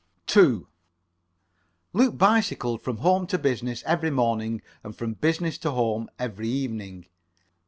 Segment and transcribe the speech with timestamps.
[0.25, 0.67] 2
[1.93, 7.05] Luke bicycled from home to business every morning, and from business to home every evening.